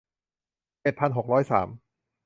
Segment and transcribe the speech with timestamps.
[0.81, 1.67] เจ็ดพันหกร้อยสาม